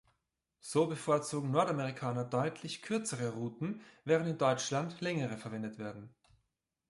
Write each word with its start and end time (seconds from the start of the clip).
So 0.61 0.87
bevorzugen 0.87 1.51
Nordamerikaner 1.51 2.25
deutlich 2.25 2.81
kürzere 2.81 3.29
Ruten, 3.33 3.81
während 4.03 4.27
in 4.29 4.39
Deutschland 4.39 4.99
längere 4.99 5.37
verwendet 5.37 5.77
werden. 5.77 6.09